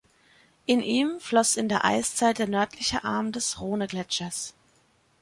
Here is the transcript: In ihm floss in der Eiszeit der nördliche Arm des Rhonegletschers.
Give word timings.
In 0.65 0.81
ihm 0.81 1.19
floss 1.19 1.55
in 1.57 1.69
der 1.69 1.85
Eiszeit 1.85 2.39
der 2.39 2.47
nördliche 2.47 3.03
Arm 3.03 3.31
des 3.31 3.59
Rhonegletschers. 3.61 4.55